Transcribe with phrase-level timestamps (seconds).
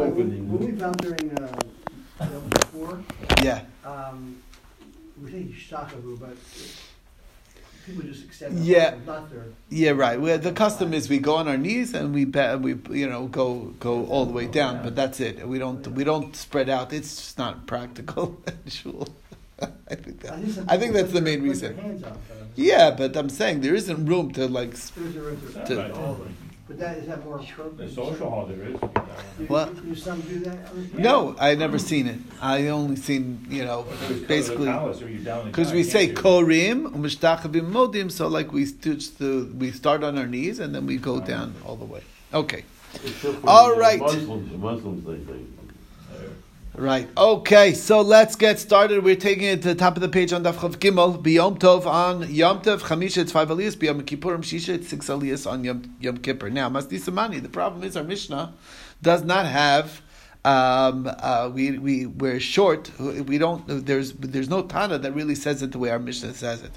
[0.00, 0.50] opening.
[0.52, 1.56] When we found during, uh,
[2.20, 3.02] Yom Kippur,
[3.42, 3.62] Yeah.
[3.84, 4.36] um,
[5.22, 6.36] we say shakavu, but
[7.86, 8.90] people just extend their Yeah.
[8.92, 9.44] arms, not their.
[9.70, 10.20] Yeah, right.
[10.20, 13.26] We, the custom is we go on our knees and we be, we you know
[13.26, 15.46] go go all the way down, but that's it.
[15.46, 16.92] We don't we don't spread out.
[16.92, 18.42] It's just not practical.
[18.66, 19.08] Shul.
[19.62, 20.48] I think that.
[20.50, 21.78] some I think that's the main reason.
[21.78, 22.18] Hands up.
[22.56, 24.72] Yeah, but I'm saying there isn't room to like.
[24.74, 26.20] s- There's a room to,
[26.78, 26.94] To- Right.
[26.94, 26.94] all of it.
[26.94, 27.88] But that, is that more appropriate?
[27.88, 28.80] The social hall there is.
[28.80, 29.74] Do, What?
[29.74, 30.58] do, do some do that?
[30.98, 32.18] No, I never seen it.
[32.40, 33.86] I only seen you know
[34.26, 34.72] basically
[35.44, 38.10] because we say korim u'mishtachavim modim.
[38.10, 41.54] So like we st- st- we start on our knees and then we go down
[41.64, 42.02] all the way.
[42.32, 42.64] Okay.
[42.94, 44.00] Except for All the, right.
[44.00, 45.48] Muslims, Muslims, they think.
[46.76, 47.08] Right.
[47.16, 47.72] Okay.
[47.72, 49.04] So let's get started.
[49.04, 51.22] We're taking it to the top of the page on Daf Chav Gimel.
[51.22, 52.80] Biyom Tov on Yom Tov.
[52.80, 53.76] Chamisha it's five aliyahs.
[53.76, 56.50] Biyom Kippurim Shisha it's six aliyahs on Yom Yom Kippur.
[56.50, 57.40] Now Masdi Samani.
[57.40, 58.54] The problem is our Mishnah
[59.00, 60.02] does not have.
[60.44, 62.90] Um, uh, we we we're short.
[62.98, 63.64] We don't.
[63.86, 66.72] There's there's no Tana that really says it the way our Mishnah says it.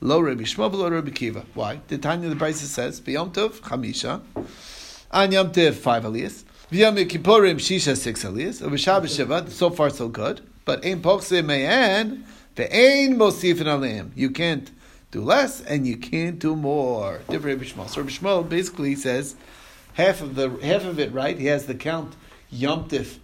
[0.00, 1.44] Lo Rabbi Shmuel, lo Rabbi Kiva.
[1.54, 1.80] Why?
[1.88, 4.20] The Tanya the Brisa says Biyom Tov Chamisha.
[5.10, 6.44] On Yom Tov five aliyahs.
[6.70, 8.62] V'yom Kippurim Shisha six aliyahs.
[8.62, 9.50] Over Shabbos Shiva.
[9.50, 10.40] So far so good.
[10.64, 14.12] But ein pochse me'en ve'ein mosifin aleim.
[14.14, 14.70] You can't
[15.10, 17.22] do less and you can't do more.
[17.28, 17.88] Different Rabbi Shmuel.
[17.88, 19.34] So Rabbi Shmuel basically says
[19.94, 21.36] half of the half of it right.
[21.36, 22.14] He has the count
[22.50, 23.18] Yom Tif,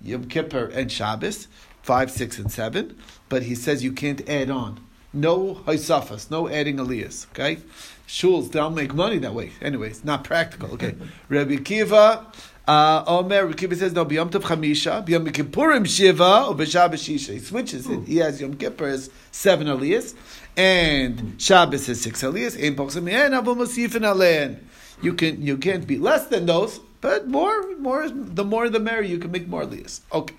[0.00, 1.48] Yom Kippur, and Shabbos
[1.82, 2.96] five, six, and seven.
[3.28, 4.78] But he says you can't add on.
[5.14, 7.26] No haisafas, no adding aliyahs.
[7.30, 7.58] Okay,
[8.06, 9.52] shuls don't make money that way.
[9.60, 10.72] Anyways, not practical.
[10.74, 10.94] Okay,
[11.28, 12.26] Rabbi Kiva.
[12.66, 14.04] Uh, Omer, Rabbi Kiva says no.
[14.06, 17.32] B'Yom Tov Chamisha, B'Yom Kippurim Shiva, or B'Shabbos Shisha.
[17.34, 18.04] He switches it.
[18.06, 20.14] He has Yom Kippur as seven aliyahs,
[20.56, 22.62] and Shabbos is six aliyahs.
[22.62, 24.60] Ein pochsem yen avu mosifin alein.
[25.02, 29.10] You can you can't be less than those, but more more the more the merrier.
[29.10, 30.00] You can make more aliyahs.
[30.12, 30.36] Okay,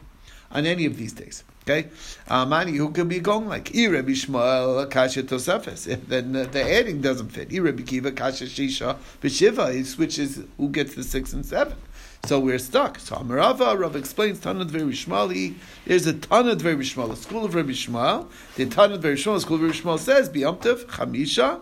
[0.54, 1.44] on any of these days.
[1.64, 1.88] Okay,
[2.28, 5.86] uh, Mani, who could be going like I Rabbi Shmuel Kasha Tosafes?
[6.08, 7.54] Then the adding doesn't fit.
[7.54, 9.74] I Rabbi Kiva Kasha Shisha B'Shiva.
[9.74, 11.78] He switches who gets the six and seven.
[12.26, 13.00] So we're stuck.
[13.00, 15.56] So Amarava Rav explains Tanad Rabbi Shmuel.
[15.86, 18.28] There's a Tanad Rabbi Shmuel, a school of Rabbi Shmuel.
[18.56, 21.62] The Tanad Rabbi Shmuel, school of Rabbi Shmuel says B'Yom Tov Chamisha.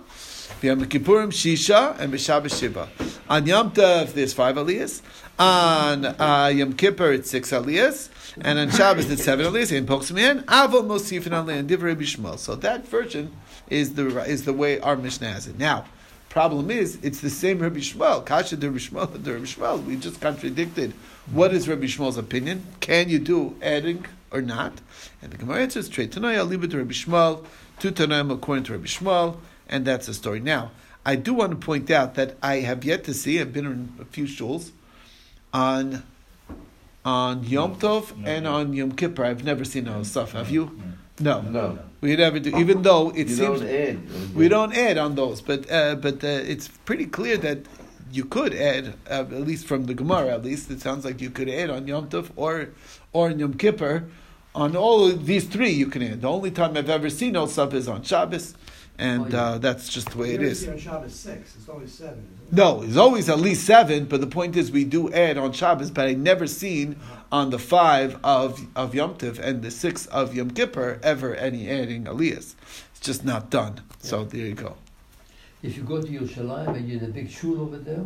[0.61, 2.87] B'Yom Kippurim Shisha and B'Shabbos Shiva.
[3.27, 5.01] On Yom Tov there's five aliyahs.
[5.39, 8.09] On uh, Yom Kippur it's six aliyahs.
[8.39, 9.75] And on Shabbos it's seven aliyahs.
[9.75, 12.37] In Poksimian, Avol Mosifin Aliyah, Div Rabbi Shmuel.
[12.37, 13.31] So that version
[13.71, 15.57] is the is the way our Mishnah has it.
[15.57, 15.85] Now,
[16.29, 18.23] problem is, it's the same Rabbi Shmuel.
[18.23, 19.83] Kasha de Rabbi Shmuel, de Rabbi Shmuel.
[19.83, 20.93] We just contradicted.
[21.31, 22.67] What is Rabbi Shmuel's opinion?
[22.81, 24.73] Can you do adding or not?
[25.23, 27.45] And the Gemara answers, Trey Tanai, I'll leave it to Rabbi Shmuel.
[27.79, 29.37] Two Tanaim according to Rabbi Shmuel.
[29.71, 30.39] And that's the story.
[30.39, 30.71] Now,
[31.05, 33.93] I do want to point out that I have yet to see, I've been in
[33.99, 34.71] a few shuls,
[35.53, 36.03] on
[37.03, 39.25] on Yom Tov and on Yom Kippur.
[39.25, 40.33] I've never seen a stuff.
[40.33, 40.71] Have you?
[41.19, 41.41] No.
[41.41, 41.79] No.
[41.99, 42.55] We never do.
[42.57, 44.35] Even though it you seems don't add.
[44.35, 47.59] we don't add on those, but uh, but uh, it's pretty clear that
[48.11, 50.33] you could add, uh, at least from the Gemara.
[50.33, 52.69] At least it sounds like you could add on Yom Tov or
[53.13, 54.05] or on Yom Kippur.
[54.53, 56.21] On all of these three, you can add.
[56.21, 58.53] The only time I've ever seen no stuff is on Shabbos,
[59.01, 60.67] and uh, that's just the way it is.
[60.67, 62.55] On Shabbos six, it's always seven, isn't it?
[62.55, 65.89] No, it's always at least seven, but the point is we do add on Shabbos,
[65.91, 66.97] but I never seen
[67.31, 71.69] on the five of, of Yom Tiv and the six of Yom Kippur ever any
[71.69, 72.55] adding aliyahs.
[72.91, 73.81] It's just not done.
[73.99, 74.75] So there you go.
[75.63, 78.03] If you go to Yerushalayim and you're in a big shul over there,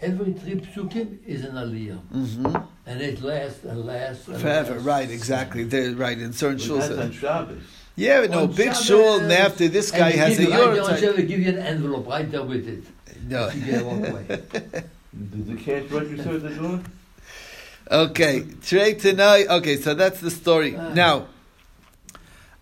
[0.00, 2.00] every three psukim is an aliyah.
[2.14, 2.56] Mm-hmm.
[2.86, 4.86] And it lasts and lasts and Forever, lasts.
[4.86, 5.64] right, exactly.
[5.64, 7.02] They're right in certain But that's shuls.
[7.04, 7.62] on Shabbos.
[7.96, 10.54] Yeah, but no, On big Shabbos, shul, and after this guy has a give you,
[10.54, 11.00] right there on yurt.
[11.00, 12.84] Shabbos, give you an envelope right there with it.
[13.26, 13.48] No.
[13.50, 14.26] You get walk away.
[15.16, 16.80] Did the cash register at the door?
[17.90, 19.46] Okay, Trey tonight.
[19.48, 20.76] Okay, so that's the story.
[20.76, 20.92] Ah.
[20.92, 21.26] Now,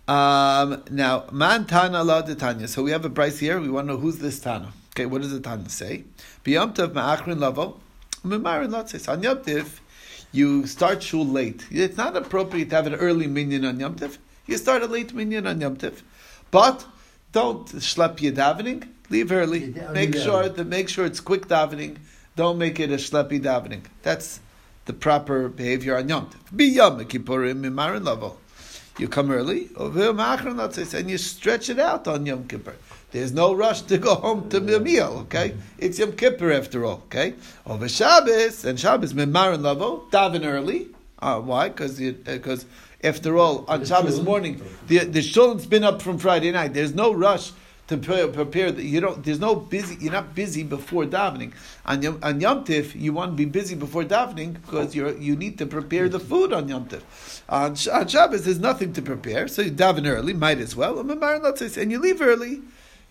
[0.07, 2.67] um, now man tana la de tanya.
[2.67, 3.59] So we have a price here.
[3.59, 4.71] We want to know who's this tana.
[4.93, 6.05] Okay, what does the tana say?
[6.45, 7.79] Biyam tov ma'achrin lavo,
[8.23, 9.11] mimarin lotzes.
[9.11, 9.81] On Yom Tiv,
[10.31, 11.65] you start shul late.
[11.71, 14.17] It's not appropriate to have an early minyan on Yom Tiv.
[14.47, 16.03] You start a late minyan on Yom Tiv,
[16.51, 16.85] but
[17.31, 18.87] don't schlep your davening.
[19.09, 19.73] Leave early.
[19.91, 21.97] Make sure that make sure it's quick davening.
[22.35, 23.85] Don't make it a schleppy davening.
[24.03, 24.39] That's
[24.85, 26.55] the proper behavior on Yom Tov.
[26.55, 28.39] Be Yom Kippurim Mimarin level.
[28.97, 32.75] You come early, over Machron Latzis, and you stretch it out on Yom Kippur.
[33.11, 35.55] There's no rush to go home to the meal, okay?
[35.77, 37.33] It's Yom Kippur after all, okay?
[37.65, 40.89] Over Shabbos, and Shabbos Mimarin level, daven early.
[41.19, 41.69] Uh, why?
[41.69, 42.65] Because because
[43.05, 46.73] after all, on Shabbos morning, the the shul's been up from Friday night.
[46.73, 47.51] There's no rush
[47.87, 48.69] to pre- prepare.
[48.69, 49.23] You don't.
[49.23, 49.97] There's no busy.
[49.99, 51.53] You're not busy before davening.
[51.85, 55.35] On Yom, on Yom Tif, you want to be busy before davening because you you
[55.35, 57.03] need to prepare the food on Yom Tif.
[57.47, 60.33] On, on Shabbos, there's nothing to prepare, so you daven early.
[60.33, 60.99] Might as well.
[60.99, 62.61] And you leave early.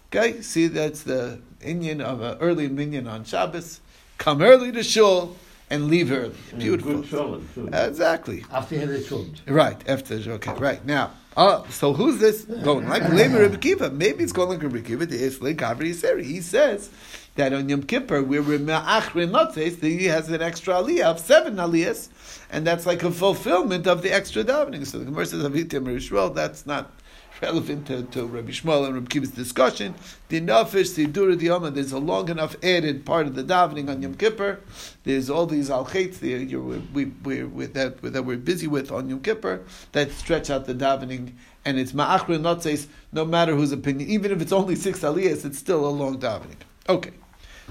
[0.08, 3.80] Okay, see that's the Indian of an early minyan on Shabbos.
[4.18, 5.36] Come early to shul
[5.70, 6.34] and leave early.
[6.56, 6.96] Beautiful.
[6.96, 7.68] Good shalom, too.
[7.72, 8.44] Exactly.
[8.50, 9.34] After you have the children.
[9.46, 11.12] Right, after okay, right now.
[11.36, 13.90] Oh, so who's this going like Lema Rebbe Kiva?
[13.90, 15.06] Maybe it's going like Rebbe Kiva.
[15.06, 16.24] The Isle Gavri Seri.
[16.24, 16.90] He says
[17.34, 19.82] that on Yom Kippur we're Achrin Lotzes.
[19.82, 22.08] He has an extra aliyah of seven aliyahs,
[22.50, 24.86] and that's like a fulfillment of the extra davening.
[24.86, 26.32] So the Gemara says Avitim Rishwell.
[26.32, 26.92] That's not
[27.42, 29.94] relevant to, to Rabbi Shmuel and Rabbi Kiva's discussion.
[30.28, 34.02] The Nafish, the Dura Yoma, there's a long enough added part of the davening on
[34.02, 34.60] Yom Kippur.
[35.04, 39.20] There's all these al chaitz we, we, we, that, that we're busy with on Yom
[39.20, 41.32] Kippur that stretch out the davening.
[41.64, 45.44] And it's ma'achrin not says no matter whose opinion, even if it's only six aliyahs,
[45.44, 46.56] it's still a long davening.
[46.88, 47.12] Okay.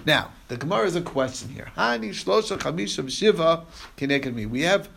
[0.06, 1.72] Now, the Gemara is a question here.
[1.78, 3.66] Hani shlosha chamisha shiva
[4.32, 4.46] me.
[4.46, 4.90] We have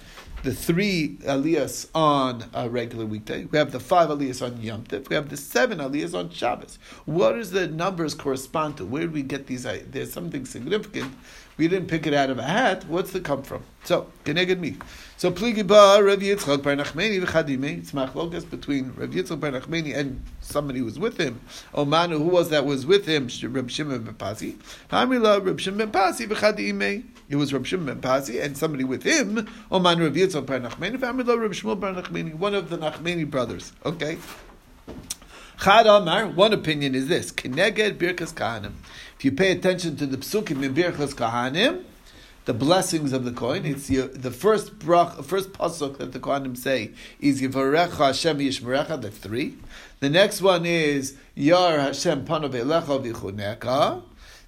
[0.42, 3.44] the three aliyahs on a regular weekday.
[3.46, 5.08] We have the five aliyahs on Yom Tov.
[5.08, 6.78] We have the seven aliyahs on Shabbos.
[7.04, 8.84] What does the numbers correspond to?
[8.84, 9.66] Where do we get these?
[9.66, 11.14] Uh, there's something significant.
[11.56, 12.84] We didn't pick it out of a hat.
[12.86, 13.62] What's the come from?
[13.84, 14.76] So, keneged me.
[15.16, 17.78] So, pligi ba Rav Yitzchak bar Nachmeni v'chadime.
[17.78, 21.40] It's machlokas between Rav Yitzchak bar Nachmeni and somebody who was with him.
[21.72, 23.30] Omanu, who was that was with him?
[23.54, 24.58] Rav Shimon ben Pasi.
[24.90, 27.04] Hamila Rav Shimon ben Pasi v'chadime.
[27.30, 29.48] It was Rav Shimon ben Pasi and somebody with him.
[29.72, 30.98] Oman Rav Yitzchak bar Nachmeni.
[30.98, 32.34] Hamila Rav Shmuel bar Nachmeni.
[32.34, 33.72] One of the Nachmeni brothers.
[33.86, 34.18] Okay.
[35.58, 38.72] Chad Amar, one opinion is this: Keneged Birkas Kahanim.
[39.16, 41.84] If you pay attention to the psukim in Birkas Kahanim,
[42.44, 46.54] the blessings of the coin, it's your, the first brach, first pasuk that the Kohanim
[46.54, 49.00] say is Yivarecha Hashem Yishmerecha.
[49.00, 49.56] That's three.
[50.00, 54.02] The next one is Yar Hashem Panav Elecha.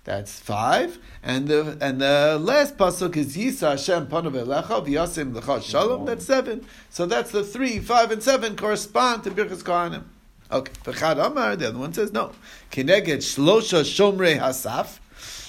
[0.05, 5.63] That's five, and the and the last pasuk is Yisa Hashem Panav Elecha V'Yasim Lecha
[5.63, 6.05] Shalom.
[6.05, 6.67] That's seven.
[6.91, 10.05] So that's the three, five, and seven correspond to Birkas Kohanim.
[10.51, 12.33] Okay, V'chad Amar, the other one says no.
[12.71, 14.99] Kineged Shlosha Shomrei Hasaf.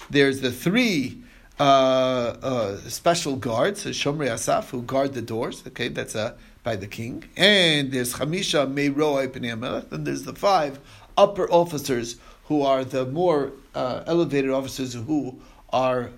[0.10, 1.22] There's the three
[1.58, 5.64] uh, uh, special guards, Shomrei Asaf, who guard the doors.
[5.68, 7.24] Okay, that's uh, by the king.
[7.38, 9.90] And there's Chamisha Meiroi Pnei.
[9.90, 10.80] Then there's the five
[11.18, 15.40] upper officers who are the more uh, elevated officers who
[15.72, 16.10] are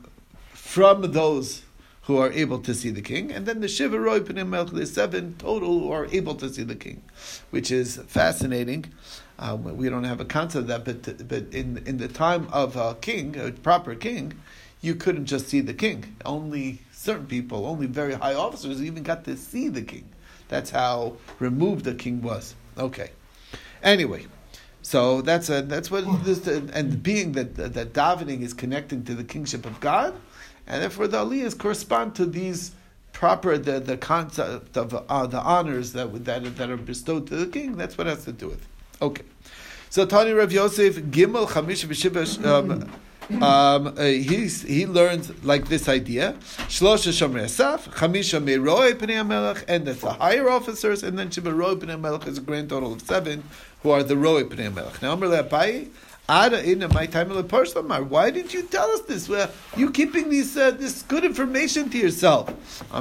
[0.54, 1.62] from those
[2.04, 5.36] who are able to see the king, and then the Shiva Roy Pnei the seven
[5.38, 7.04] total who are able to see the king,
[7.52, 8.86] which is fascinating.
[9.38, 12.76] Um, we don't have a concept of that, but but in in the time of
[12.76, 14.34] a king, a proper king,
[14.82, 16.16] you couldn't just see the king.
[16.26, 20.10] Only certain people, only very high officers, even got to see the king.
[20.48, 22.56] That's how removed the king was.
[22.78, 23.12] Okay.
[23.84, 24.26] Anyway,
[24.82, 29.24] so that's a, that's what this and being that that davening is connecting to the
[29.24, 30.14] kingship of God
[30.72, 32.72] and therefore the aliyahs correspond to these
[33.12, 37.46] proper the, the concept of uh, the honors that, that that are bestowed to the
[37.46, 37.78] king.
[37.78, 38.66] That's what it has to do with.
[39.02, 39.24] Okay,
[39.90, 42.46] so Tani Rav Yosef Gimel Chamish V'Shiva.
[42.46, 42.90] Um,
[43.32, 46.36] um, uh, he's, he learned like this idea:
[46.68, 51.76] Shlosha Shomer Asaf, Chamisha Meiroi Pnei Melech, and that's the higher officers, and then Shibaroi
[51.76, 53.44] Pnei Melech is a grand total of seven,
[53.84, 55.02] who are the Roi Pnei Melech.
[55.02, 55.90] Now, Amr Le'apai,
[56.32, 59.28] Ada in my time of the Why didn't you tell us this?
[59.28, 62.48] Well, you keeping these uh, this good information to yourself.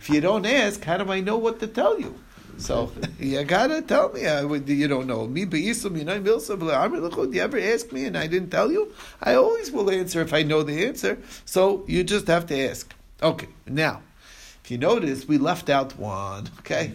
[0.00, 2.18] If you don't ask, how do I know what to tell you?
[2.56, 4.26] So you gotta tell me.
[4.26, 5.46] I would, you don't know me.
[5.46, 8.92] Beislam, you know Do you ever ask me and I didn't tell you?
[9.22, 11.18] I always will answer if I know the answer.
[11.44, 12.92] So you just have to ask.
[13.22, 14.02] Okay, now
[14.68, 16.46] if you notice, we left out one.
[16.58, 16.92] Okay,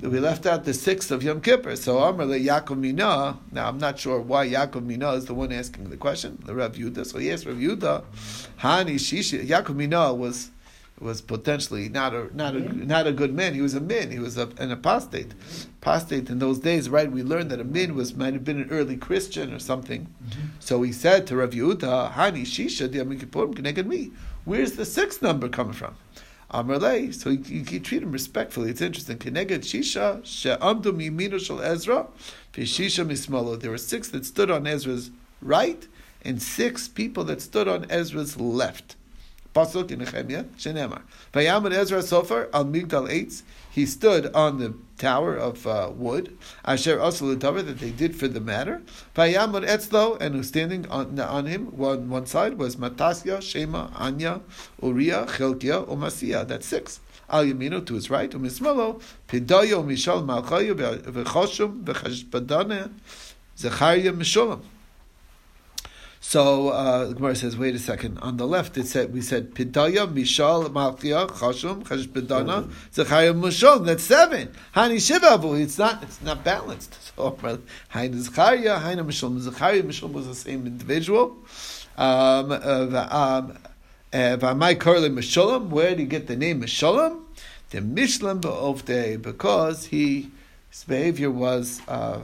[0.00, 1.76] we left out the sixth of Yom Kippur.
[1.76, 3.36] So Amrle Yaakov Mina.
[3.52, 6.42] Now I'm not sure why Yaakov Mina is the one asking the question.
[6.46, 7.04] The Rav Yudah.
[7.04, 8.04] So yes, Rav Yudah.
[8.60, 9.46] Hani Shishi.
[9.46, 10.50] Yaakov Mina was
[10.98, 13.52] was potentially not a not a not a good man.
[13.52, 14.10] He was a min.
[14.10, 15.34] He was a, an apostate.
[15.82, 17.12] Apostate in those days, right?
[17.12, 20.06] We learned that a min was might have been an early Christian or something.
[20.24, 20.40] Mm-hmm.
[20.58, 24.10] So he said to Rav Yehuda, "Hani shisha diamikipur me."
[24.46, 25.96] Where's the sixth number coming from?
[26.52, 28.70] Amarle, so you, you, treat him respectfully.
[28.70, 29.18] It's interesting.
[29.18, 32.06] Keneged Shisha she'amdu mimino shel Ezra,
[32.52, 33.60] v'shisha mismalo.
[33.60, 35.86] There were six that stood on Ezra's right,
[36.24, 38.96] and six people that stood on Ezra's left.
[39.54, 41.02] Pasuk in Nehemiah, Shenemar.
[41.32, 43.42] Vayamad Ezra Sofer al Migdal Eitz.
[43.70, 46.36] He stood on the tower of uh, wood.
[46.64, 48.82] Asher also the that they did for the matter.
[49.14, 54.40] Vayamad Etzlo, and who's standing on, on him, one, one side was Matasya, Shema, Anya,
[54.82, 56.46] Uriah, Chelkia, Umasiah.
[56.46, 57.00] That's six.
[57.30, 62.90] al yamino to his right, umismalo pidayo mishal malchayu v'choshum v'chashbadane
[63.56, 64.60] zechariah mishulam.
[66.22, 68.18] So uh, the Gemara says, wait a second.
[68.18, 73.84] On the left, it said we said Pidaya, Mishal, Malchia, Chashum, Chash Bidana, Zechariah, Mushal.
[73.86, 74.52] That's seven.
[74.74, 75.58] Hani Shivavu.
[75.58, 76.02] It's not.
[76.02, 76.96] It's not balanced.
[77.20, 77.36] So
[77.90, 81.36] Hain Zechariah, Hain Mishal, Zechariah, Mishal was the same individual.
[81.98, 83.58] Um, uh, um,
[84.12, 85.68] V'amai Karli Mishalim.
[85.68, 87.22] Where do you get the name Mishalim?
[87.70, 90.30] The Mishlam of day because he
[90.68, 91.80] his behavior was.
[91.88, 92.20] Uh,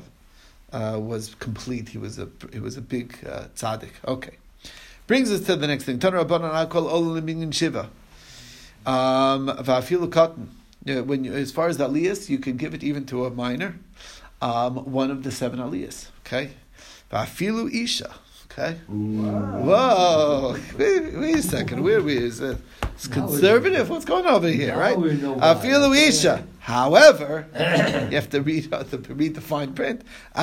[0.76, 1.88] uh, was complete.
[1.88, 3.92] He was a he was a big uh, tzaddik.
[4.06, 4.36] Okay,
[5.06, 5.98] brings us to the next thing.
[5.98, 7.88] Tanur Rabbanan I call Olam Shiva.
[8.84, 9.46] Um,
[10.10, 10.50] cotton.
[10.84, 13.30] Yeah, when you, as far as the aliyas, you can give it even to a
[13.30, 13.80] minor,
[14.40, 16.10] um, one of the seven aliyas.
[16.20, 16.50] Okay,
[17.10, 18.14] Va'afilu isha.
[18.58, 18.78] Okay.
[18.88, 20.56] Whoa!
[20.78, 21.82] Wait, wait a second.
[21.82, 22.56] Where we is it?
[22.94, 23.90] It's conservative.
[23.90, 24.98] What's going on over here, Now right?
[24.98, 25.54] we know why.
[25.54, 26.42] Afilu isha.
[26.60, 30.04] However, you have to read uh, to read the fine print.
[30.34, 30.42] We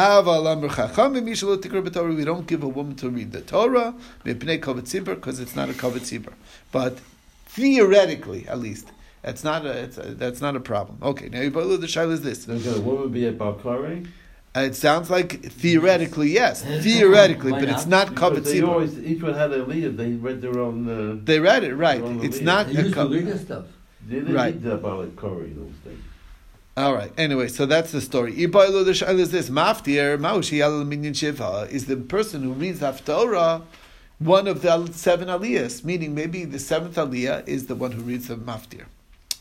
[2.23, 6.33] don't give a woman to read the Torah because it's not a kavet
[6.71, 6.99] But
[7.47, 8.91] theoretically, at least,
[9.23, 10.99] that's not a, it's a that's not a problem.
[11.01, 12.43] Okay, now the shaila is this.
[12.43, 14.07] So again, what would be a Balkari?
[14.55, 18.11] Uh, It sounds like theoretically, yes, theoretically, but it's not?
[18.11, 21.19] not Because kavet they always, each one had a leader, they read their own, uh,
[21.23, 22.01] They read it right.
[22.21, 22.45] It's lead.
[22.45, 23.45] not They a used to read kavet.
[23.45, 23.65] stuff.
[24.07, 24.53] they didn't Right.
[24.53, 25.97] read the Balkari those days.
[26.75, 27.11] All right.
[27.17, 28.33] Anyway, so that's the story.
[28.33, 32.79] Ibailu the shaila is this: Maftir Maushi Yalal Minyan Shiva is the person who reads
[32.79, 33.61] Haftorah,
[34.17, 35.83] one of the seven aliyahs.
[35.83, 38.85] Meaning, maybe the seventh aliyah is the one who reads the Maftir.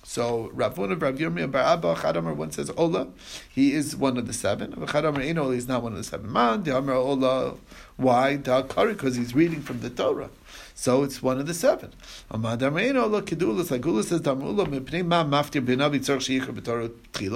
[0.04, 3.08] So Ravun of Rav Yirmiyah Bar Abba Chadamar one says Ola,
[3.48, 4.72] he is one of the seven.
[4.72, 6.32] Chadamar Eno he is not one of the seven.
[6.32, 7.54] Man the Ola,
[7.96, 8.94] why da Kari?
[8.94, 10.30] Because he's reading from the Torah.
[10.74, 11.92] So it's one of the seven.
[12.30, 12.50] Ola.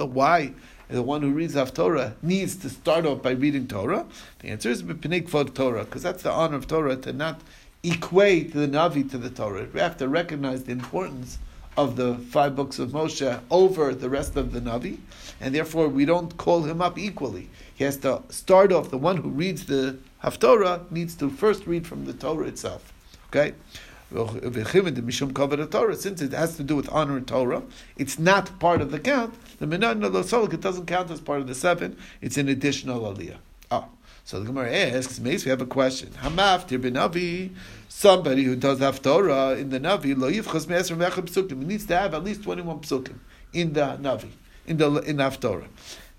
[0.05, 0.53] Why?
[0.89, 4.05] The one who reads off Torah needs to start off by reading Torah.
[4.39, 7.41] The answer is Torah, because that's the honor of Torah to not
[7.83, 9.67] equate the Navi to the Torah.
[9.73, 11.39] We have to recognize the importance
[11.77, 14.97] of the five books of Moshe over the rest of the Navi,
[15.39, 17.49] and therefore we don't call him up equally.
[17.75, 21.85] He has to start off, the one who reads the Haftorah needs to first read
[21.85, 22.91] from the Torah itself.
[23.27, 23.53] Okay?
[24.09, 27.63] Since it has to do with honor and Torah,
[27.97, 29.35] it's not part of the count.
[29.59, 33.37] The Minan it doesn't count as part of the seven, it's an additional aliyah.
[34.27, 36.09] So the Gemara asks, Mace, we have a question.
[36.21, 37.51] Hamaftir ben Navi,
[37.87, 41.61] somebody who does have Torah in the Navi, lo yivchas me'esr me'echad psukim.
[41.61, 43.19] He needs to have at least 21 psukim
[43.53, 44.27] in the Navi,
[44.65, 45.69] in the in the Haftorah.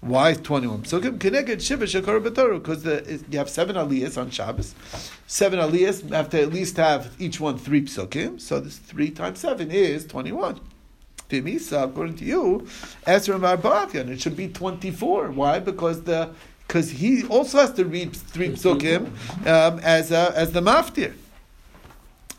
[0.00, 1.18] Why 21 psukim?
[1.18, 2.82] Keneged shiva shakar b'Torah, because
[3.30, 4.74] you have seven aliyahs on Shabbos.
[5.26, 9.40] Seven aliyahs have to at least have each one three psukim, so this three times
[9.40, 10.58] seven is 21.
[11.28, 12.66] Timisa, according to you,
[13.06, 15.32] Esra Marbavyan, it should be 24.
[15.32, 15.58] Why?
[15.58, 16.30] Because the
[16.68, 19.06] because he also has to read three psukim
[19.46, 21.14] um, as a, as the maftir.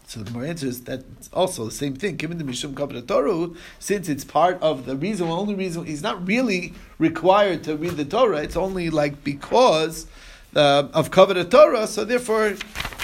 [0.06, 2.16] So the more answers that also the same thing.
[2.16, 2.76] Given the mishum
[3.08, 7.76] Torah, since it's part of the reason, the only reason he's not really required to
[7.76, 8.38] read the Torah.
[8.38, 10.08] It's only like because
[10.56, 11.86] uh, of kabbalah Torah.
[11.86, 12.52] So therefore,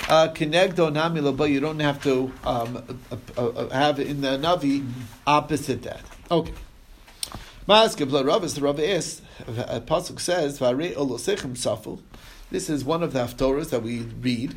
[0.08, 4.88] kinegdo namila, but you don't have to um, uh, uh, uh, have in the navi
[5.28, 6.02] opposite that.
[6.32, 6.54] Okay.
[7.68, 12.00] Ma'aske bla Rav is the Rav is pasuk says v'arei olosechem saful.
[12.52, 14.56] This is one of the haftorahs that we read.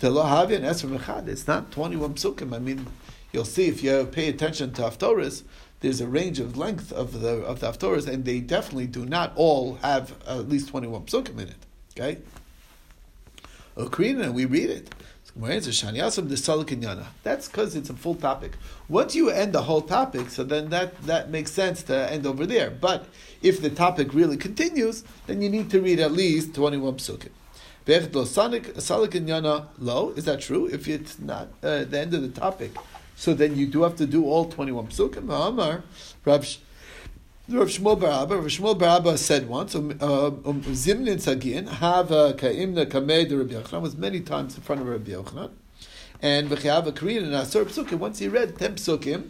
[0.00, 2.54] It's not twenty one psukim.
[2.54, 2.86] I mean,
[3.30, 5.42] you'll see if you pay attention to haftorahs.
[5.80, 9.34] There's a range of length of the of the haftorahs, and they definitely do not
[9.36, 11.66] all have at least twenty one psukim in it.
[11.98, 12.22] Okay.
[13.76, 14.94] Ukrina, we read it.
[17.22, 18.52] That's because it's a full topic.
[18.88, 22.46] Once you end the whole topic, so then that, that makes sense to end over
[22.46, 22.70] there.
[22.70, 23.06] But
[23.42, 27.28] if the topic really continues, then you need to read at least 21 psukim.
[29.78, 30.66] Lo, is that true?
[30.66, 32.72] If it's not uh, the end of the topic,
[33.14, 35.30] so then you do have to do all 21 psukim.
[35.30, 35.84] Amar,
[36.24, 36.46] Rav
[37.48, 42.10] Rav Shmuel Bar Abba, Rav Shmuel Bar Abba said once, um, um, Zimnin Sagin, have
[42.10, 45.50] a ka'imna kamei de Rabbi Yochanan, was many times in front of Rabbi Yochanan,
[46.20, 49.28] and v'chayava Korean and Asur Psukim, once he read 10 Psukim,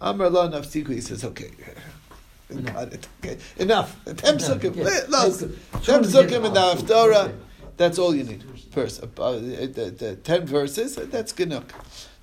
[0.00, 1.52] Amar La Nafsiku, he says, okay,
[2.64, 4.74] got it, okay, enough, 10 Psukim,
[5.08, 7.32] no, 10 Psukim in the Haftorah,
[7.76, 11.70] that's all you need, verse, uh, the, the 10 verses, that's Ganuk.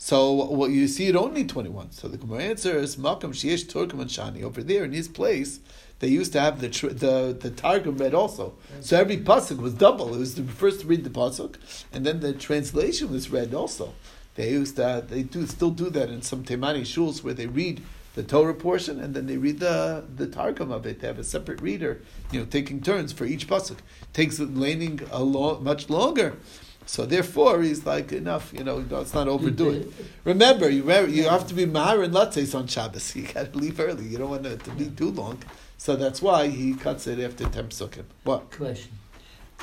[0.04, 1.92] So what you see, you don't need twenty one.
[1.92, 5.60] So the Gemara answer is Makam Shiesh Turkman Shani over there in his place.
[6.00, 8.56] They used to have the tr- the the Targum read also.
[8.80, 10.16] So every pasuk was double.
[10.16, 11.58] It was the first to read the pasuk,
[11.94, 13.94] and then the translation was read also.
[14.34, 17.84] They used to they do still do that in some Temani shuls where they read
[18.16, 21.00] the Torah portion, and then they read the the Targum of it.
[21.00, 22.02] They have a separate reader,
[22.32, 23.78] you know, taking turns for each pasuk.
[24.14, 26.36] Takes laning a lo- much longer.
[26.86, 28.52] So therefore, he's like enough.
[28.54, 29.94] You know, let's not overdo it.
[30.26, 33.16] Remember, you re- you have to be mahar and lattes on Shabbos.
[33.16, 34.06] You got to leave early.
[34.06, 35.38] You don't want it to be too long.
[35.78, 38.04] So that's why he cuts it after ten psukim.
[38.24, 38.52] What?
[38.52, 38.92] Question.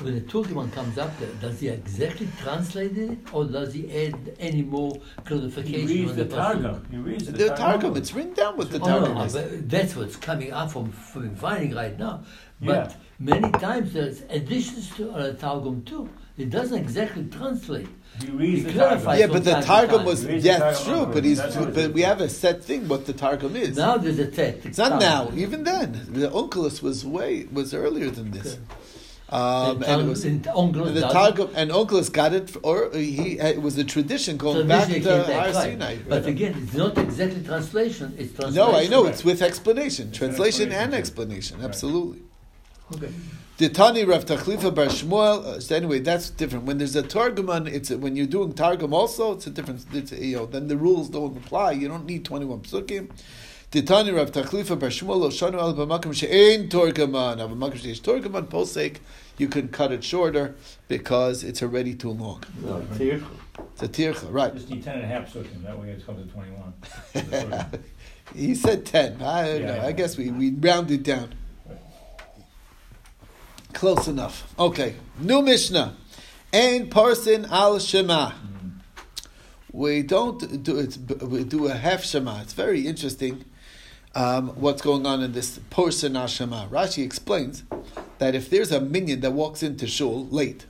[0.01, 4.63] When the Turkiman comes up does he exactly translate it, or does he add any
[4.63, 5.89] more clarification?
[5.89, 6.37] He reads on the pasuk?
[6.37, 6.87] Targum.
[6.91, 7.97] He reads the, The Targum.
[7.97, 9.37] It's written down what the Oh, Targum no, is.
[9.67, 12.23] that's what's coming up from, from finding right now.
[12.61, 12.95] But Yeah.
[13.19, 16.09] many times there's additions to uh, Targum too.
[16.37, 17.89] It doesn't exactly translate.
[18.21, 19.21] He reads He the clarifies Targum.
[19.21, 21.15] Yeah, but the from time to Targum was He reads the yeah, Targum true.
[21.15, 23.77] But he's That's it but we have a set thing what the Targum is.
[23.77, 24.65] Now there's a text.
[24.67, 25.33] It's not now.
[25.35, 28.55] Even then, the Onkelos was way was earlier than this.
[28.55, 28.63] Okay.
[29.31, 31.03] Um, and it was in and the.
[31.13, 35.03] Targum and Onkelos got it, or he it was a tradition going back to came
[35.05, 36.09] back, Har right.
[36.09, 38.15] But again, it's not exactly translation.
[38.17, 38.73] It's translation.
[38.73, 39.13] no, I know Right.
[39.13, 41.59] it's with explanation, It's an translation and explanation, explanation.
[41.59, 41.69] Right.
[41.69, 42.23] Absolutely.
[42.95, 43.13] Okay.
[43.59, 45.45] The Tani Rav Tachlifa Bar Shmuel.
[45.45, 46.65] Uh, so anyway, that's different.
[46.65, 49.85] When there's a Targuman, it's a, when you're doing Targum also, it's a different.
[49.93, 51.73] It's a, you know, then the rules don't apply.
[51.73, 53.11] You don't need 21 psukim.
[53.71, 57.39] The Tani Rav Tachlifa Bar Shmuel Lo Shanu Al B'Makom She'ein Torgaman.
[57.41, 58.97] Av B'Makom She'ein Torgaman Posek.
[59.37, 60.55] You can cut it shorter
[60.89, 62.43] because it's already too long.
[62.63, 63.27] No, Tircha.
[63.75, 64.55] It's a tircha, right?
[64.55, 65.63] Just need ten and a half psukim.
[65.65, 66.73] That way it comes to twenty-one.
[68.35, 69.23] He said 10.
[69.23, 69.75] I don't Yeah, know.
[69.77, 69.87] yeah.
[69.87, 71.35] I guess we, we rounded down.
[73.73, 74.53] Close enough.
[74.59, 74.97] Okay.
[75.19, 75.97] New Mishnah.
[76.53, 78.33] Ein parsin al shema.
[78.33, 78.69] Mm-hmm.
[79.73, 80.99] We don't do it.
[81.23, 82.43] We do a half shema.
[82.43, 83.47] It's very interesting.
[84.19, 86.67] Um, what's going on in this portion shema?
[86.67, 87.63] Rashi explains
[88.19, 90.67] that if there's a minyan that walks into shul late,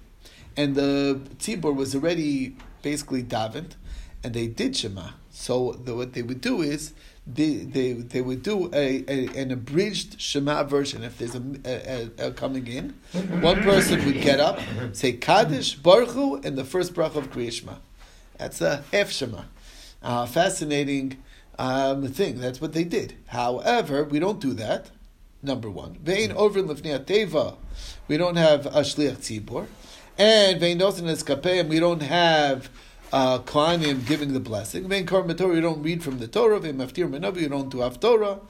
[0.54, 3.76] and the tzibur was already basically davened,
[4.22, 5.12] and they did shema.
[5.30, 6.92] So the, what they would do is
[7.26, 11.02] they they, they would do a, a an abridged shema version.
[11.02, 12.90] If there's a, a, a, coming in,
[13.40, 14.60] one person would get up,
[14.92, 17.76] say Kaddish, Baruch and the first bracha of Kriya Shema.
[18.36, 19.44] That's a half shema.
[20.02, 21.16] Uh, fascinating
[21.58, 22.40] um, thing.
[22.40, 23.14] That's what they did.
[23.26, 24.90] However, we don't do that.
[25.42, 27.56] Number one, vein over teva.
[28.08, 29.66] We don't have a shliach tzibur,
[30.18, 31.68] and vein dosin eskapeim.
[31.68, 32.70] We don't have
[33.12, 34.88] uh, giving the blessing.
[34.88, 35.22] Vein Torah.
[35.22, 36.58] We don't read from the Torah.
[36.58, 37.36] Vein maftir menavi.
[37.36, 38.40] We don't do haftorah.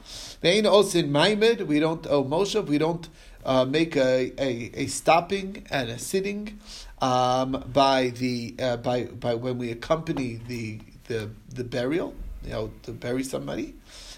[0.41, 1.63] Vein osin maimed.
[1.63, 2.65] We don't oh Moshe.
[2.67, 3.07] We don't
[3.45, 6.59] uh, make a, a, a stopping and a sitting
[7.01, 12.15] um, by the uh, by by when we accompany the the the burial.
[12.49, 13.75] You know to bury somebody.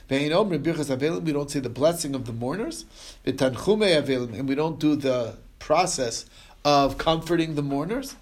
[0.08, 2.84] We don't say the blessing of the mourners.
[3.24, 6.26] And we don't do the process
[6.64, 8.14] of comforting the mourners.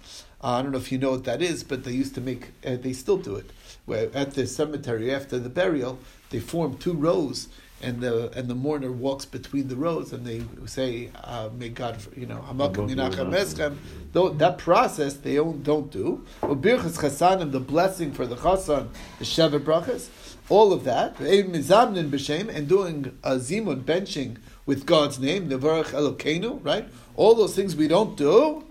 [0.43, 2.53] Uh, I don't know if you know what that is, but they used to make,
[2.65, 3.51] uh, they still do it.
[3.85, 5.99] Where at the cemetery after the burial,
[6.31, 7.47] they form two rows,
[7.81, 11.97] and the and the mourner walks between the rows, and they say, uh, "May God,
[12.15, 13.77] you know, hamakim yinachem eschem."
[14.11, 16.25] Though that process they don't, don't do.
[16.41, 18.89] Ubirchas chasanim, the blessing for the chasan,
[19.19, 20.09] the shevet brachas,
[20.49, 21.17] all of that.
[21.17, 26.87] Mizamnin b'shem, and doing a zimun benching with God's name, nevarach Elokeinu, right?
[27.15, 28.65] All those things we don't do.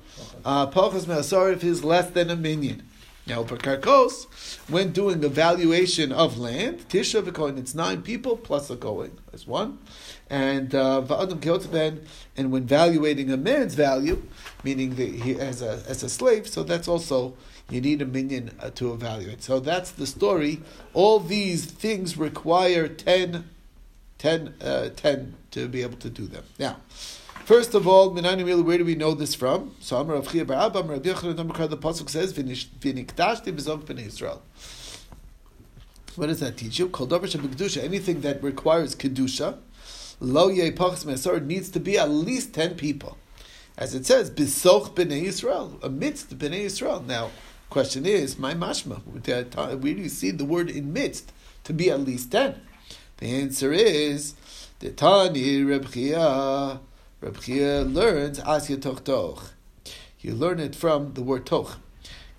[0.44, 2.88] Uh, Pachas me'asar if he's less than a minyan.
[3.29, 4.25] Now, Karkos,
[4.71, 9.19] when doing evaluation of land, Tisha v'kohen, it's nine people plus a Kohen.
[9.31, 9.79] That's one.
[10.31, 12.07] And uh, va'adam keotzaben,
[12.38, 14.23] and when valuating a man's value,
[14.64, 17.35] meaning that he as a as a slave, so that's also
[17.69, 19.43] you need a minyan uh, to evaluate.
[19.43, 20.62] So that's the story.
[20.95, 23.49] All these things require 10,
[24.17, 26.45] 10, uh, 10 to be able to do them.
[26.59, 26.79] Now,
[27.48, 29.74] First of all, Minani Mil, where do we know this from?
[29.80, 34.06] So Amar Rav Chia Bar Abba, Amar Rabbi Yochanan the pasuk says, "V'niktashti b'zov b'nei
[34.06, 34.42] Israel."
[36.16, 36.90] What does that teach you?
[36.90, 39.56] Kol shebekdusha, anything that requires kedusha,
[40.20, 43.16] lo yei pachas me'asor, needs to be at least ten people,
[43.78, 47.00] as it says, "B'soch b'nei Israel," amidst b'nei Israel.
[47.00, 47.30] Now,
[47.70, 51.32] question is, my mashma, where do you see the word "in midst"
[51.64, 52.61] to be at least ten?
[53.16, 54.34] The answer is,
[54.80, 56.80] the Tani Reb Chia.
[57.20, 59.50] Reb Chia learns Asya Toch Toch.
[60.20, 61.78] You learn it from the word Toch.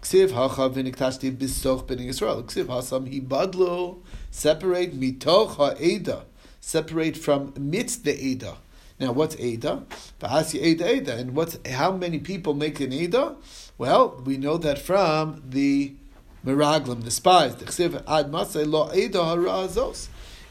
[0.01, 2.45] Ksiv hacha v'niktashti bisoch b'nei Yisrael.
[2.45, 3.97] Ksiv hasam hibadlo.
[4.31, 6.23] Separate mitoch ha'eda.
[6.61, 8.55] Separate from midst the Eda.
[9.01, 9.83] Now, what's Eda?
[10.21, 11.17] V'hasi Eda Eda.
[11.17, 13.35] And what's how many people make an Eda?
[13.77, 15.93] Well, we know that from the
[16.45, 17.55] Miraglim, the spies.
[17.55, 20.07] Ksiv ad masay lo Eda hara'azos.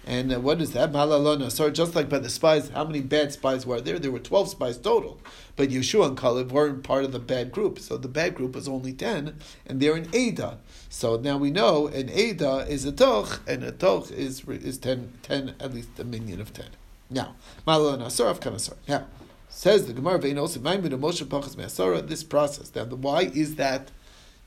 [0.08, 0.90] And uh, what is that?
[0.90, 1.50] Malalona.
[1.50, 3.98] Sorry, just like by the spies, how many bad spies were there?
[3.98, 5.20] There were 12 spies total.
[5.54, 7.78] But Yeshua and Caleb weren't part of the bad group.
[7.78, 10.60] So the bad group was only 10, and they're in Ada.
[10.88, 15.12] So now we know an Ada is a toch, and a toch is, is 10,
[15.24, 16.64] 10, at least a minion of 10.
[17.10, 17.34] Now,
[17.66, 18.76] Malalona, Asar of Kanasar.
[18.88, 19.04] Now,
[19.50, 22.74] says the Gemara, Vein this process.
[22.74, 23.90] Now, the, why is that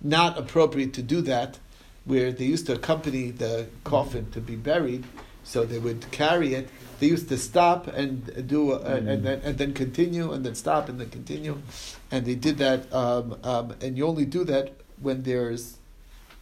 [0.02, 1.60] not appropriate to do that?
[2.04, 5.06] Where they used to accompany the coffin to be buried,
[5.44, 6.70] so they would carry it.
[7.00, 8.78] They used to stop and do, uh,
[9.08, 11.58] and then and then continue, and then stop and then continue,
[12.12, 12.94] and they did that.
[12.94, 15.78] Um, um, and you only do that when there's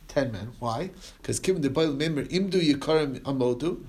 [0.09, 0.51] ten men.
[0.59, 0.91] Why?
[1.21, 3.83] Because given the Bible, remember, imdu yikarim amodu,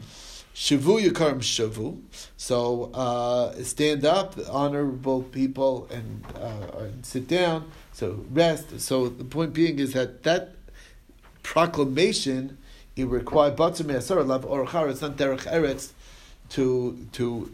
[0.55, 2.01] shavu yikarim shavu.
[2.37, 7.69] So uh, stand up, honorable people, and, uh, and sit down.
[7.93, 8.81] So rest.
[8.81, 10.55] So the point being is that that
[11.43, 12.59] proclamation
[12.97, 15.93] it required batzim me'asar lav or charetz not derech eretz
[16.51, 17.51] to to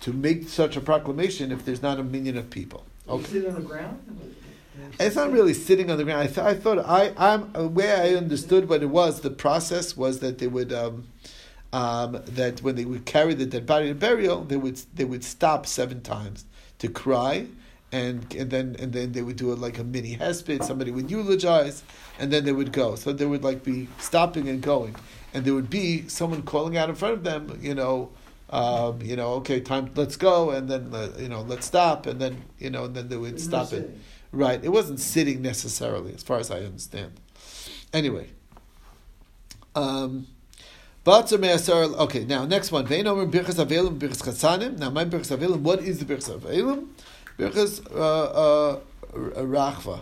[0.00, 2.84] to make such a proclamation if there's not a million of people.
[3.08, 3.98] You sit on the ground?
[5.00, 6.22] It's not really sitting on the ground.
[6.22, 9.20] I, th- I thought I I'm the way I understood what it was.
[9.20, 11.08] The process was that they would um,
[11.72, 15.24] um, that when they would carry the dead body to burial, they would they would
[15.24, 16.44] stop seven times
[16.78, 17.46] to cry,
[17.96, 20.62] and and then and then they would do it like a mini hesped.
[20.64, 21.82] Somebody would eulogize,
[22.18, 22.94] and then they would go.
[22.96, 24.94] So they would like be stopping and going,
[25.32, 27.58] and there would be someone calling out in front of them.
[27.60, 28.10] You know.
[28.48, 32.20] Um, you know, okay, time, let's go, and then uh, you know, let's stop, and
[32.20, 33.70] then you know, and then they would stop it.
[33.70, 34.00] sitting.
[34.30, 34.62] Right.
[34.62, 37.18] It wasn't sitting necessarily, as far as I understand.
[37.92, 38.28] Anyway.
[39.74, 40.28] Um.
[41.08, 42.86] Okay, now next one.
[42.86, 44.78] Vein omer birchas avelim, birchas chasanim.
[44.78, 45.60] Now my birchas avelim.
[45.60, 46.88] What is the birchas avelim?
[47.38, 48.80] Birchas uh, uh,
[49.12, 50.00] rachva.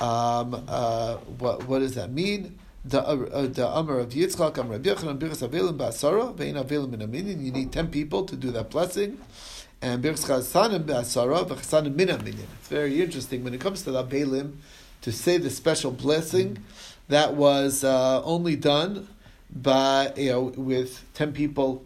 [0.00, 2.58] Um, uh, what what does that mean?
[2.84, 7.10] The uh, the Amar of Yitzchak, Amar of Yochanan, birchas avelim ba'asara, vein avelim in
[7.10, 7.44] minyan.
[7.44, 9.18] You need ten people to do that blessing.
[9.80, 12.46] And birchas chasanim ba'asara, v'chasanim min minyan.
[12.60, 14.56] It's very interesting when it comes to the avelim
[15.00, 16.62] to say the special blessing.
[17.08, 19.08] That was uh, only done
[19.50, 21.84] by you know with ten people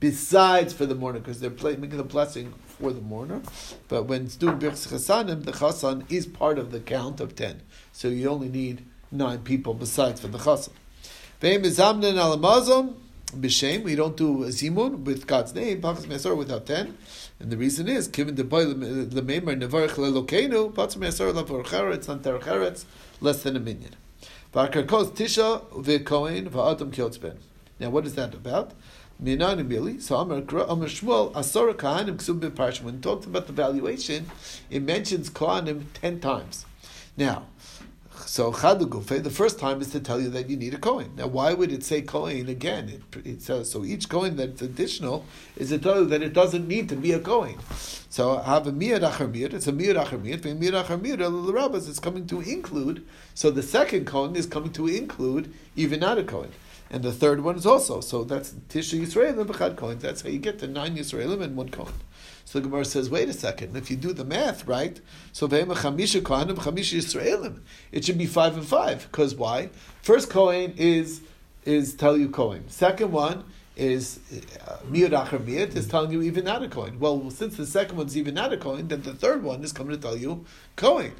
[0.00, 3.40] besides for the morning because they're making the blessing for the mourner.
[3.88, 7.62] But when it's doing birchas chasanim, the chasan is part of the count of ten,
[7.92, 10.70] so you only need nine people besides for the chasan.
[11.40, 12.94] Ve'im izamnen alamazon
[13.26, 13.84] b'shem.
[13.84, 16.98] We don't do zimun with God's name, pachas me'asor without ten.
[17.38, 22.08] And the reason is, given the boy eh, lemeimer nevarich lelokenu, pachas me'asor lavorcharetz, it's
[22.08, 22.84] not
[23.20, 23.94] less than a minyan.
[24.52, 27.36] V'akarkos tisha v'kohen v'adam kyotzben.
[27.78, 28.72] Now, what is that about?
[29.22, 30.02] Minan Mili.
[30.02, 32.82] So Amar Amar Shmuel Parsha.
[32.82, 34.26] When about the valuation,
[34.68, 36.66] it mentions Kohanim ten times.
[37.16, 37.46] Now,
[38.26, 41.12] so Chadugufe, the first time is to tell you that you need a Kohen.
[41.16, 42.88] Now, why would it say Kohen again?
[42.88, 43.84] It, it says so.
[43.84, 45.24] Each Kohen that's additional
[45.56, 47.58] is to tell you that it doesn't need to be a Kohen.
[48.08, 49.54] So have a miyad miyad.
[49.54, 50.44] It's a miyad miyad.
[50.46, 53.04] And miyad achar miyad, the rabbis is coming to include.
[53.34, 56.52] So the second Kohen is coming to include even not a Kohen.
[56.92, 58.02] And the third one is also.
[58.02, 59.98] So that's Tisha Yisrael and Bechad Kohen.
[59.98, 61.94] That's how you get the nine Yisraelim and one Kohen.
[62.44, 63.74] So the Gemara says, wait a second.
[63.74, 65.00] If you do the math right,
[65.32, 67.60] so chamisha kohanim chamisha Yisraelim,
[67.92, 69.08] it should be five and five.
[69.10, 69.70] Because why?
[70.02, 71.22] First Kohen is
[71.64, 72.68] is tell you Kohen.
[72.68, 74.20] Second one is
[74.60, 77.00] uh, miyad achar miyad is telling you even not a Kohen.
[77.00, 79.96] Well, since the second one's even not a Kohen, then the third one is coming
[79.96, 80.44] to tell you
[80.76, 81.12] Kohen.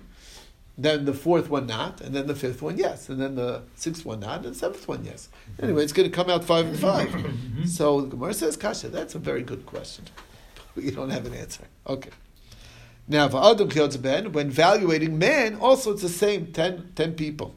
[0.78, 4.06] Then the fourth one not, and then the fifth one yes, and then the sixth
[4.06, 5.28] one not, and the seventh one yes.
[5.60, 7.14] Anyway, it's going to come out five and five.
[7.66, 10.06] so the Gemara says, Kasha, that's a very good question.
[10.74, 11.64] But you don't have an answer.
[11.86, 12.10] Okay.
[13.08, 13.68] Now, for Adam
[14.00, 17.54] Ben, when evaluating man, also it's the same 10, 10 people.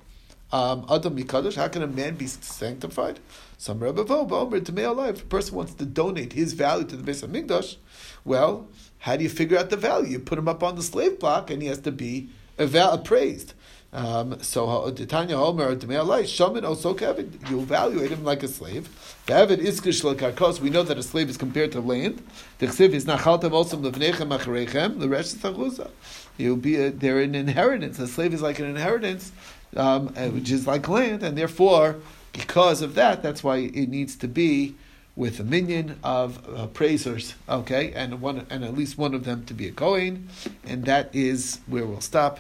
[0.52, 3.20] Um, Adam Mikadosh, how can a man be sanctified?
[3.58, 5.18] Some Rebbe Omer to male life.
[5.18, 7.78] If a person wants to donate his value to the base of Migdash,
[8.24, 8.68] well,
[9.00, 10.14] how do you figure out the value?
[10.14, 13.54] You put him up on the slave block and he has to be appraised.
[13.96, 15.80] Um, so Tanya Homer
[16.26, 18.90] Shaman also Kevin, you evaluate him like a slave.
[19.26, 22.22] David Iskish Karkos, we know that a slave is compared to land.
[22.58, 25.92] The Chsiv is Nachaltem also Levnechem Acharechem, the rest is Tachuza.
[26.36, 27.98] You'll be a, they're an inheritance.
[28.00, 29.32] A slave is like an inheritance,
[29.78, 31.96] um, uh, which is like land, and therefore,
[32.34, 34.76] because of that, that's why it needs to be
[35.16, 39.46] with a minyan of uh, praisers, okay, and one and at least one of them
[39.46, 40.30] to be a Kohen,
[40.66, 42.40] and that is where we'll stop.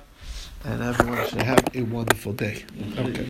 [0.63, 2.65] And everyone should have a wonderful day.
[2.97, 3.23] Okay.